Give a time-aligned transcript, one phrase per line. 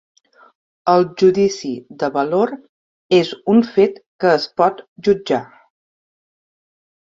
[0.93, 2.53] El judici de valor
[3.19, 5.43] és un fet que es pot jutjar.